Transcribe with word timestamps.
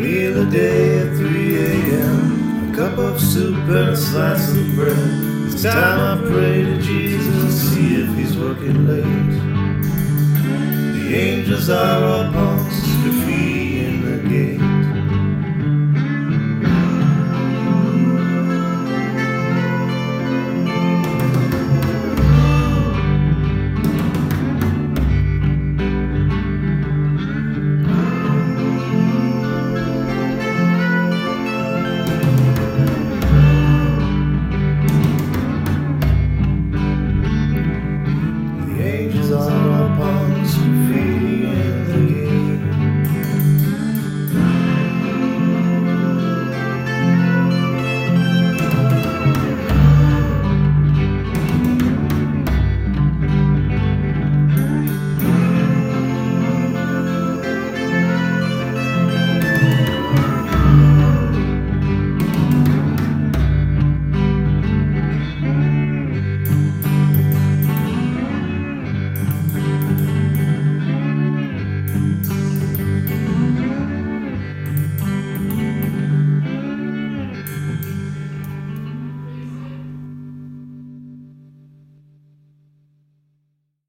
Meal 0.00 0.48
a 0.48 0.50
day 0.50 0.98
at 1.00 1.14
3 1.14 1.56
a.m. 1.58 2.72
A 2.72 2.74
cup 2.74 2.96
of 2.96 3.20
soup 3.20 3.54
and 3.54 3.90
a 3.90 3.96
slice 3.96 4.50
of 4.56 4.74
bread. 4.74 4.96
It's 5.46 5.62
time 5.62 6.18
I 6.18 6.26
pray 6.26 6.62
to 6.62 6.80
Jesus, 6.80 7.70
see 7.70 7.96
if 7.96 8.08
he's 8.16 8.34
working 8.34 8.86
late. 8.86 9.04
The 10.94 11.14
angels 11.14 11.68
are 11.68 12.28
upon 12.28 12.60
us 12.60 12.80
to 13.04 13.12
feed. 13.26 13.59
Angels 39.00 39.32
are 39.32 39.69